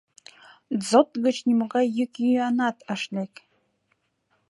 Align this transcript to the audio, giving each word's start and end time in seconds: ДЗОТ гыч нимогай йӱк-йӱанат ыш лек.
ДЗОТ 0.87 1.09
гыч 1.25 1.37
нимогай 1.47 1.85
йӱк-йӱанат 1.97 2.77
ыш 2.93 3.01
лек. 3.15 3.33